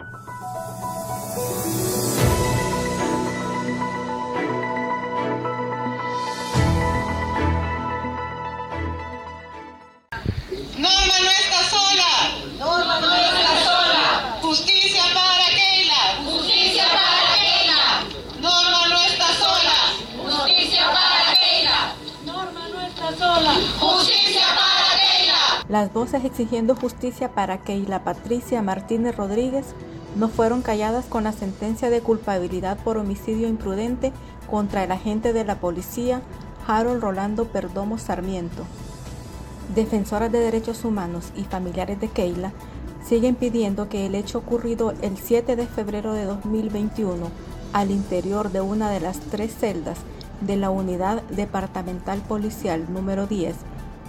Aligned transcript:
Norma 0.00 0.39
Las 25.70 25.92
voces 25.92 26.24
exigiendo 26.24 26.74
justicia 26.74 27.30
para 27.30 27.58
Keila 27.58 28.02
Patricia 28.02 28.60
Martínez 28.60 29.16
Rodríguez 29.16 29.66
no 30.16 30.28
fueron 30.28 30.62
calladas 30.62 31.04
con 31.04 31.22
la 31.22 31.30
sentencia 31.30 31.90
de 31.90 32.00
culpabilidad 32.00 32.76
por 32.78 32.98
homicidio 32.98 33.46
imprudente 33.46 34.12
contra 34.50 34.82
el 34.82 34.90
agente 34.90 35.32
de 35.32 35.44
la 35.44 35.60
policía 35.60 36.22
Harold 36.66 37.00
Rolando 37.00 37.44
Perdomo 37.44 37.98
Sarmiento. 37.98 38.64
Defensoras 39.72 40.32
de 40.32 40.40
derechos 40.40 40.84
humanos 40.84 41.30
y 41.36 41.44
familiares 41.44 42.00
de 42.00 42.08
Keila 42.08 42.52
siguen 43.06 43.36
pidiendo 43.36 43.88
que 43.88 44.06
el 44.06 44.16
hecho 44.16 44.38
ocurrido 44.38 44.92
el 45.02 45.18
7 45.18 45.54
de 45.54 45.68
febrero 45.68 46.14
de 46.14 46.24
2021 46.24 47.30
al 47.72 47.92
interior 47.92 48.50
de 48.50 48.60
una 48.60 48.90
de 48.90 48.98
las 48.98 49.20
tres 49.20 49.54
celdas 49.54 49.98
de 50.40 50.56
la 50.56 50.70
Unidad 50.70 51.22
Departamental 51.30 52.18
Policial 52.22 52.92
número 52.92 53.28
10 53.28 53.54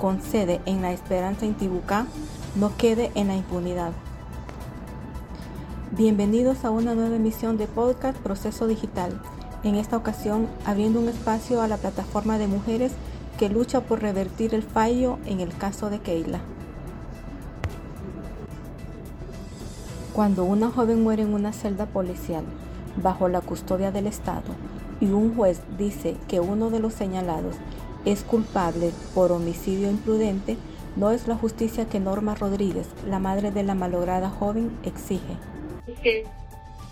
con 0.01 0.19
sede 0.19 0.61
en 0.65 0.81
La 0.81 0.91
Esperanza 0.91 1.45
Intibucá 1.45 2.07
no 2.55 2.75
quede 2.75 3.11
en 3.13 3.27
la 3.27 3.35
impunidad. 3.35 3.91
Bienvenidos 5.91 6.65
a 6.65 6.71
una 6.71 6.95
nueva 6.95 7.17
emisión 7.17 7.59
de 7.59 7.67
podcast 7.67 8.17
Proceso 8.17 8.65
Digital. 8.65 9.21
En 9.63 9.75
esta 9.75 9.97
ocasión 9.97 10.47
abriendo 10.65 10.99
un 10.99 11.07
espacio 11.07 11.61
a 11.61 11.67
la 11.67 11.77
plataforma 11.77 12.39
de 12.39 12.47
mujeres 12.47 12.93
que 13.37 13.47
lucha 13.47 13.81
por 13.81 14.01
revertir 14.01 14.55
el 14.55 14.63
fallo 14.63 15.19
en 15.27 15.39
el 15.39 15.55
caso 15.55 15.91
de 15.91 15.99
Keila. 15.99 16.39
Cuando 20.13 20.45
una 20.45 20.71
joven 20.71 21.03
muere 21.03 21.21
en 21.21 21.33
una 21.35 21.53
celda 21.53 21.85
policial 21.85 22.43
bajo 23.03 23.27
la 23.27 23.41
custodia 23.41 23.91
del 23.91 24.07
Estado 24.07 24.55
y 24.99 25.11
un 25.11 25.35
juez 25.35 25.61
dice 25.77 26.17
que 26.27 26.39
uno 26.39 26.71
de 26.71 26.79
los 26.79 26.95
señalados 26.95 27.55
es 28.05 28.23
culpable 28.23 28.91
por 29.13 29.31
homicidio 29.31 29.89
imprudente, 29.89 30.57
no 30.95 31.11
es 31.11 31.27
la 31.27 31.35
justicia 31.35 31.87
que 31.87 31.99
Norma 31.99 32.35
Rodríguez, 32.35 32.87
la 33.07 33.19
madre 33.19 33.51
de 33.51 33.63
la 33.63 33.75
malograda 33.75 34.29
joven, 34.29 34.77
exige. 34.83 35.37
que 36.03 36.25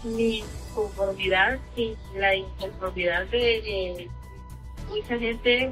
mi 0.04 0.44
conformidad 0.74 1.60
y 1.76 1.96
la 2.16 2.36
inconformidad 2.36 3.26
de, 3.28 3.38
de 3.38 4.10
mucha 4.90 5.18
gente 5.18 5.72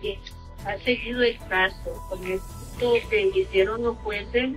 que 0.00 0.18
ha 0.64 0.76
seguido 0.78 1.22
el 1.22 1.38
caso 1.48 2.06
con 2.08 2.26
esto 2.26 2.94
que 3.08 3.30
hicieron 3.34 3.82
los 3.82 3.96
jueces 3.98 4.52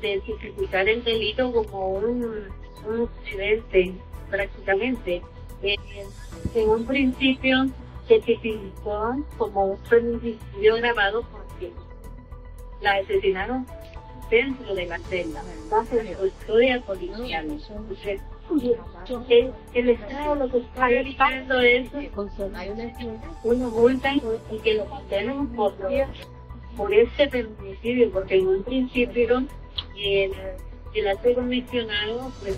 de 0.00 0.20
tipificar 0.20 0.88
el 0.88 1.02
delito 1.04 1.52
como 1.52 1.90
un, 1.90 2.48
un 2.86 3.08
accidente 3.08 3.94
prácticamente. 4.30 5.22
Eh, 5.62 5.76
en 6.54 6.68
un 6.68 6.84
principio 6.84 7.68
se 8.06 8.20
tipificó 8.20 9.16
como 9.38 9.66
un 9.66 9.78
feminicidio 9.78 10.76
grabado 10.76 11.22
porque 11.30 11.72
la 12.80 12.94
asesinaron 12.96 13.66
dentro 14.30 14.74
de 14.74 14.86
la 14.86 14.98
celda, 14.98 15.42
bajo 15.70 15.96
la 15.96 16.14
custodia 16.14 16.80
policial. 16.82 17.46
Entonces, 17.50 18.20
el, 19.28 19.52
el 19.74 19.88
Estado 19.90 20.34
lo 20.34 20.50
que 20.50 20.58
está 20.58 20.90
evitando 20.90 21.60
es 21.60 21.88
una 23.42 23.68
multa 23.68 24.12
y 24.14 24.58
que 24.62 24.74
lo 24.74 24.84
condenen 24.86 25.46
por, 25.48 25.74
por 26.76 26.92
este 26.92 27.28
feminicidio, 27.28 28.10
porque 28.12 28.36
en 28.36 28.48
un 28.48 28.62
principio 28.64 29.44
el, 29.96 30.32
el 30.94 31.08
alto 31.08 31.34
comisionado 31.34 32.32
pues, 32.40 32.56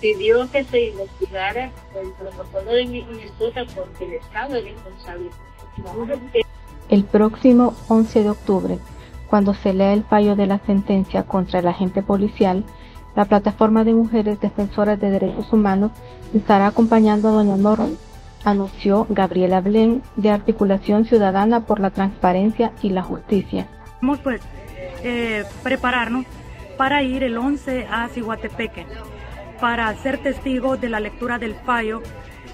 pidió 0.00 0.50
que 0.50 0.64
se 0.64 0.86
investigara 0.86 1.70
el 2.00 2.12
protocolo 2.12 2.72
de 2.72 2.86
Minnesota 2.86 3.64
porque 3.74 4.04
el 4.04 4.14
Estado 4.14 4.56
es 4.56 4.64
responsable. 4.64 5.30
El 6.88 7.04
próximo 7.04 7.74
11 7.88 8.22
de 8.22 8.30
octubre, 8.30 8.78
cuando 9.28 9.54
se 9.54 9.74
lea 9.74 9.92
el 9.92 10.04
fallo 10.04 10.36
de 10.36 10.46
la 10.46 10.58
sentencia 10.60 11.24
contra 11.24 11.58
el 11.60 11.68
agente 11.68 12.02
policial, 12.02 12.64
la 13.14 13.24
plataforma 13.24 13.84
de 13.84 13.94
mujeres 13.94 14.40
defensoras 14.40 15.00
de 15.00 15.10
derechos 15.10 15.52
humanos 15.52 15.90
estará 16.34 16.68
acompañando 16.68 17.28
a 17.28 17.32
Doña 17.32 17.56
Norma, 17.56 17.88
anunció 18.44 19.06
Gabriela 19.10 19.60
Blen 19.60 20.02
de 20.16 20.30
Articulación 20.30 21.04
Ciudadana 21.04 21.66
por 21.66 21.80
la 21.80 21.90
Transparencia 21.90 22.72
y 22.82 22.90
la 22.90 23.02
Justicia. 23.02 23.66
Vamos 24.00 24.20
pues 24.20 24.40
eh, 25.02 25.44
prepararnos 25.62 26.26
para 26.76 27.02
ir 27.02 27.22
el 27.22 27.36
11 27.36 27.86
a 27.90 28.08
Ciguatepeque 28.08 28.86
para 29.60 29.94
ser 29.96 30.18
testigos 30.18 30.80
de 30.80 30.88
la 30.88 31.00
lectura 31.00 31.38
del 31.38 31.54
fallo 31.54 32.02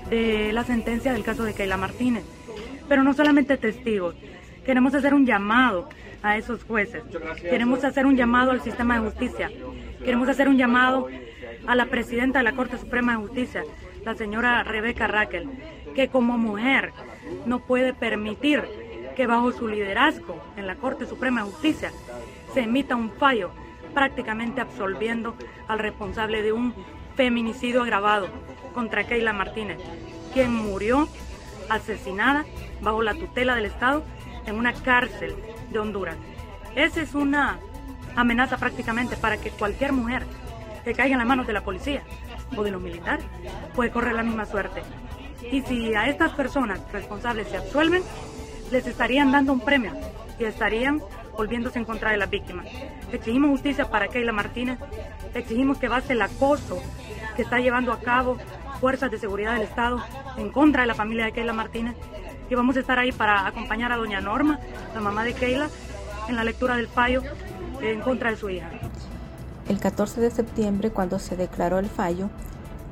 de 0.08 0.52
la 0.52 0.64
sentencia 0.64 1.12
del 1.12 1.24
caso 1.24 1.44
de 1.44 1.54
Keila 1.54 1.76
Martínez. 1.76 2.24
Pero 2.88 3.02
no 3.02 3.14
solamente 3.14 3.56
testigos, 3.56 4.14
queremos 4.64 4.94
hacer 4.94 5.14
un 5.14 5.26
llamado 5.26 5.88
a 6.22 6.36
esos 6.36 6.62
jueces, 6.64 7.02
queremos 7.40 7.82
hacer 7.82 8.06
un 8.06 8.16
llamado 8.16 8.52
al 8.52 8.60
sistema 8.60 8.94
de 8.94 9.10
justicia, 9.10 9.50
queremos 10.04 10.28
hacer 10.28 10.48
un 10.48 10.56
llamado 10.56 11.08
a 11.66 11.74
la 11.74 11.86
presidenta 11.86 12.38
de 12.38 12.44
la 12.44 12.52
Corte 12.52 12.78
Suprema 12.78 13.12
de 13.12 13.18
Justicia, 13.18 13.64
la 14.04 14.14
señora 14.14 14.62
Rebeca 14.62 15.06
Raquel, 15.06 15.48
que 15.94 16.08
como 16.08 16.38
mujer 16.38 16.92
no 17.46 17.60
puede 17.60 17.92
permitir 17.92 18.62
que 19.16 19.26
bajo 19.26 19.52
su 19.52 19.68
liderazgo 19.68 20.40
en 20.56 20.66
la 20.66 20.76
Corte 20.76 21.06
Suprema 21.06 21.42
de 21.42 21.50
Justicia 21.50 21.92
se 22.54 22.60
emita 22.60 22.96
un 22.96 23.10
fallo 23.10 23.50
prácticamente 23.94 24.60
absolviendo 24.60 25.34
al 25.68 25.78
responsable 25.78 26.42
de 26.42 26.52
un 26.52 26.74
feminicidio 27.16 27.82
agravado 27.82 28.28
contra 28.74 29.04
Keila 29.04 29.32
Martínez, 29.32 29.78
quien 30.32 30.54
murió 30.54 31.08
asesinada 31.68 32.44
bajo 32.80 33.02
la 33.02 33.14
tutela 33.14 33.54
del 33.54 33.66
Estado 33.66 34.02
en 34.46 34.56
una 34.56 34.72
cárcel 34.72 35.34
de 35.70 35.78
Honduras. 35.78 36.16
Esa 36.74 37.02
es 37.02 37.14
una 37.14 37.58
amenaza 38.16 38.56
prácticamente 38.56 39.16
para 39.16 39.36
que 39.36 39.50
cualquier 39.50 39.92
mujer 39.92 40.24
que 40.84 40.94
caiga 40.94 41.12
en 41.12 41.18
las 41.18 41.28
manos 41.28 41.46
de 41.46 41.52
la 41.52 41.62
policía 41.62 42.02
o 42.56 42.62
de 42.62 42.70
los 42.70 42.82
militares 42.82 43.24
puede 43.74 43.90
correr 43.90 44.14
la 44.14 44.22
misma 44.22 44.46
suerte. 44.46 44.82
Y 45.50 45.62
si 45.62 45.94
a 45.94 46.08
estas 46.08 46.32
personas 46.32 46.80
responsables 46.92 47.48
se 47.48 47.56
absuelven, 47.56 48.02
les 48.70 48.86
estarían 48.86 49.32
dando 49.32 49.52
un 49.52 49.60
premio 49.60 49.92
y 50.38 50.44
estarían 50.44 51.02
volviéndose 51.36 51.78
en 51.78 51.84
contra 51.84 52.10
de 52.10 52.16
las 52.16 52.30
víctimas. 52.30 52.66
Exigimos 53.12 53.50
justicia 53.50 53.90
para 53.90 54.08
Keila 54.08 54.32
Martínez, 54.32 54.78
exigimos 55.34 55.78
que 55.78 55.88
base 55.88 56.12
el 56.12 56.22
acoso 56.22 56.80
que 57.36 57.42
está 57.42 57.58
llevando 57.58 57.92
a 57.92 58.00
cabo 58.00 58.36
fuerzas 58.80 59.10
de 59.10 59.18
seguridad 59.18 59.54
del 59.54 59.62
Estado 59.62 60.02
en 60.36 60.50
contra 60.50 60.82
de 60.82 60.88
la 60.88 60.94
familia 60.94 61.24
de 61.24 61.32
Keila 61.32 61.52
Martínez 61.52 61.94
y 62.50 62.54
vamos 62.54 62.76
a 62.76 62.80
estar 62.80 62.98
ahí 62.98 63.12
para 63.12 63.46
acompañar 63.46 63.92
a 63.92 63.96
doña 63.96 64.20
Norma, 64.20 64.58
la 64.94 65.00
mamá 65.00 65.24
de 65.24 65.34
Keila, 65.34 65.68
en 66.28 66.36
la 66.36 66.44
lectura 66.44 66.76
del 66.76 66.88
fallo 66.88 67.22
en 67.80 68.00
contra 68.00 68.30
de 68.30 68.36
su 68.36 68.50
hija. 68.50 68.68
El 69.68 69.78
14 69.78 70.20
de 70.20 70.30
septiembre, 70.30 70.90
cuando 70.90 71.18
se 71.18 71.36
declaró 71.36 71.78
el 71.78 71.88
fallo, 71.88 72.28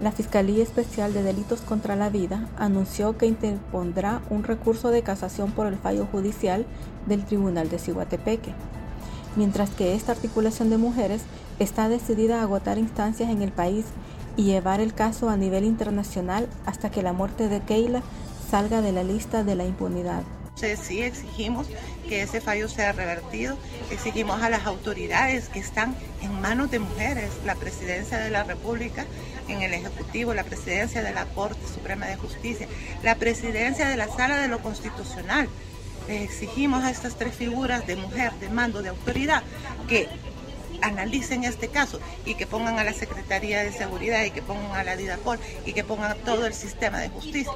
la 0.01 0.13
Fiscalía 0.13 0.63
Especial 0.63 1.13
de 1.13 1.23
Delitos 1.23 1.61
contra 1.61 1.95
la 1.95 2.09
Vida 2.09 2.49
anunció 2.57 3.19
que 3.19 3.27
interpondrá 3.27 4.23
un 4.31 4.45
recurso 4.45 4.89
de 4.89 5.03
casación 5.03 5.53
por 5.53 5.67
el 5.67 5.77
fallo 5.77 6.07
judicial 6.11 6.65
del 7.07 7.25
Tribunal 7.25 7.69
de 7.69 7.79
Ciguatepeque, 7.79 8.55
mientras 9.37 9.71
que 9.71 9.95
esta 9.95 10.13
articulación 10.13 10.71
de 10.71 10.79
mujeres 10.79 11.23
está 11.59 11.91
decidida 11.91 12.41
a 12.41 12.43
agotar 12.43 12.79
instancias 12.79 13.29
en 13.31 13.43
el 13.43 13.53
país 13.53 13.85
y 14.37 14.45
llevar 14.45 14.81
el 14.81 14.95
caso 14.95 15.29
a 15.29 15.37
nivel 15.37 15.65
internacional 15.65 16.49
hasta 16.65 16.91
que 16.91 17.03
la 17.03 17.13
muerte 17.13 17.49
de 17.49 17.61
Keila 17.61 18.03
salga 18.51 18.81
de 18.81 18.93
la 18.93 19.05
lista 19.05 19.45
de 19.45 19.55
la 19.55 19.67
impunidad. 19.67 20.23
Sí, 20.61 21.01
exigimos 21.01 21.69
que 22.07 22.21
ese 22.21 22.43
fallo 22.43 22.69
sea 22.69 22.93
revertido, 22.93 23.57
exigimos 23.91 24.43
a 24.43 24.51
las 24.51 24.67
autoridades 24.67 25.49
que 25.49 25.59
están 25.59 25.97
en 26.21 26.39
manos 26.39 26.71
de 26.71 26.79
mujeres, 26.79 27.31
la 27.47 27.55
presidencia 27.55 28.19
de 28.19 28.29
la 28.29 28.45
República 28.45 29.07
en 29.49 29.63
el 29.63 29.73
Ejecutivo, 29.73 30.35
la 30.35 30.45
presidencia 30.45 31.03
de 31.03 31.15
la 31.15 31.25
Corte 31.25 31.67
Suprema 31.67 32.07
de 32.09 32.17
Justicia, 32.17 32.69
la 33.03 33.15
presidencia 33.15 33.89
de 33.89 33.97
la 33.97 34.09
Sala 34.09 34.37
de 34.37 34.49
lo 34.49 34.59
Constitucional. 34.59 35.49
Les 36.09 36.25
exigimos 36.25 36.85
a 36.85 36.91
estas 36.91 37.17
tres 37.17 37.35
figuras 37.35 37.87
de 37.87 37.97
mujer, 37.97 38.33
de 38.35 38.51
mando, 38.51 38.83
de 38.83 38.91
autoridad, 38.91 39.43
que 39.89 40.11
analicen 40.83 41.45
este 41.45 41.69
caso 41.69 42.01
y 42.25 42.35
que 42.35 42.47
pongan 42.47 42.79
a 42.79 42.85
la 42.85 42.93
Secretaría 42.93 43.63
de 43.63 43.73
Seguridad 43.73 44.25
y 44.25 44.31
que 44.31 44.43
pongan 44.43 44.73
a 44.73 44.85
la 44.85 44.97
DIDAPOL 44.97 45.39
y 45.67 45.73
que 45.73 45.85
pongan 45.85 46.13
a 46.13 46.15
todo 46.15 46.47
el 46.47 46.55
sistema 46.55 46.99
de 46.99 47.09
justicia 47.09 47.53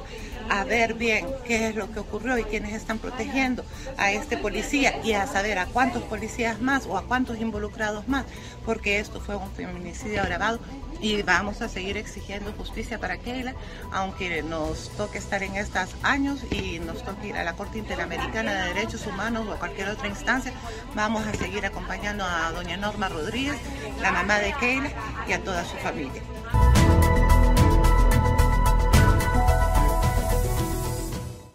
a 0.49 0.63
ver 0.63 0.93
bien 0.93 1.25
qué 1.45 1.67
es 1.67 1.75
lo 1.75 1.91
que 1.91 1.99
ocurrió 1.99 2.37
y 2.37 2.43
quiénes 2.43 2.73
están 2.73 2.99
protegiendo 2.99 3.65
a 3.97 4.11
este 4.11 4.37
policía 4.37 4.99
y 5.03 5.13
a 5.13 5.27
saber 5.27 5.57
a 5.57 5.65
cuántos 5.65 6.03
policías 6.03 6.61
más 6.61 6.85
o 6.85 6.97
a 6.97 7.05
cuántos 7.05 7.39
involucrados 7.39 8.07
más, 8.07 8.25
porque 8.65 8.99
esto 8.99 9.19
fue 9.19 9.35
un 9.35 9.51
feminicidio 9.51 10.21
agravado 10.21 10.59
y 11.05 11.21
vamos 11.21 11.61
a 11.61 11.69
seguir 11.69 11.97
exigiendo 11.97 12.51
justicia 12.53 12.99
para 12.99 13.17
Keila, 13.19 13.53
aunque 13.91 14.41
nos 14.41 14.89
toque 14.97 15.19
estar 15.19 15.43
en 15.43 15.55
estos 15.55 15.95
años 16.01 16.39
y 16.49 16.79
nos 16.79 17.03
toque 17.03 17.27
ir 17.27 17.37
a 17.37 17.43
la 17.43 17.53
Corte 17.53 17.77
Interamericana 17.77 18.53
de 18.55 18.73
Derechos 18.73 19.05
Humanos 19.05 19.45
o 19.47 19.53
a 19.53 19.59
cualquier 19.59 19.89
otra 19.89 20.07
instancia, 20.07 20.51
vamos 20.95 21.27
a 21.27 21.33
seguir 21.35 21.63
acompañando 21.63 22.23
a 22.23 22.51
doña 22.53 22.75
Norma 22.75 23.07
Rodríguez, 23.07 23.57
la 24.01 24.11
mamá 24.11 24.39
de 24.39 24.53
Keila 24.53 24.89
y 25.27 25.33
a 25.33 25.43
toda 25.43 25.63
su 25.63 25.77
familia. 25.77 26.23